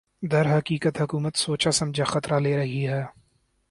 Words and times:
درحقیقت 0.23 1.01
حکومت 1.01 1.35
سوچاسمجھا 1.35 2.03
خطرہ 2.03 2.39
لے 2.39 2.55
رہی 2.57 2.87
ہے 2.87 3.01